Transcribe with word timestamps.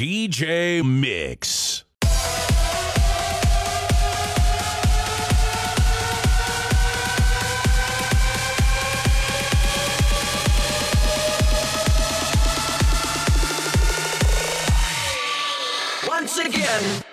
DJ 0.00 0.82
Mix. 0.82 1.84
Once 16.08 16.38
again. 16.38 17.09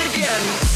again. 0.00 0.69